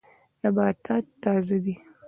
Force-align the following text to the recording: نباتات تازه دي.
نباتات 0.43 1.05
تازه 1.21 1.57
دي. 1.65 1.73